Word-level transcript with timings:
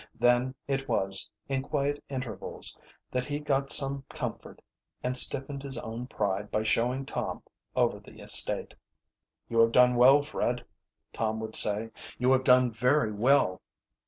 Then 0.19 0.55
it 0.67 0.89
was, 0.89 1.29
in 1.47 1.61
quiet 1.61 2.03
intervals, 2.09 2.75
that 3.11 3.25
he 3.25 3.39
got 3.39 3.69
some 3.69 4.03
comfort 4.09 4.59
and 5.03 5.15
stiffened 5.15 5.61
his 5.61 5.77
own 5.77 6.07
pride 6.07 6.49
by 6.49 6.63
showing 6.63 7.05
Tom 7.05 7.43
over 7.75 7.99
the 7.99 8.19
estate. 8.19 8.73
"You 9.47 9.59
have 9.59 9.71
done 9.73 9.93
well, 9.95 10.23
Fred," 10.23 10.65
Tom 11.13 11.39
would 11.41 11.55
say. 11.55 11.91
"You 12.17 12.31
have 12.31 12.43
done 12.43 12.71
very 12.71 13.11
well." 13.11 13.61